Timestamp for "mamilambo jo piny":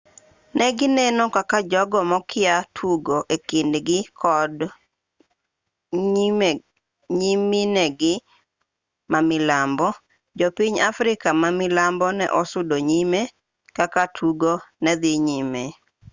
9.11-10.75